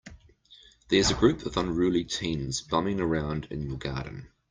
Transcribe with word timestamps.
There's 0.87 1.11
a 1.11 1.13
group 1.13 1.45
of 1.45 1.57
unruly 1.57 2.03
teens 2.05 2.59
bumming 2.61 2.99
around 2.99 3.45
in 3.51 3.61
your 3.61 3.77
garden. 3.77 4.29